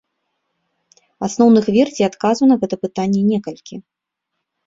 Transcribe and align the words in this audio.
Асноўных 1.27 1.65
версій 1.75 2.07
адказу 2.09 2.43
на 2.51 2.55
гэта 2.63 2.75
пытанне 2.85 3.21
некалькі. 3.31 3.75